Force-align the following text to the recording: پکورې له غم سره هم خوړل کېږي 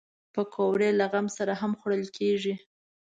پکورې 0.33 0.89
له 0.99 1.05
غم 1.11 1.27
سره 1.37 1.53
هم 1.61 1.71
خوړل 1.79 2.05
کېږي 2.17 2.53